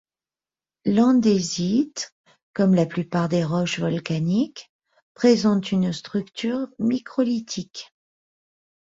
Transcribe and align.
L'andésite, 0.85 2.15
comme 2.55 2.73
la 2.73 2.87
plupart 2.87 3.29
des 3.29 3.43
roches 3.43 3.79
volcaniques, 3.79 4.71
présente 5.13 5.71
une 5.71 5.93
structure 5.93 6.65
microlitique. 6.79 7.93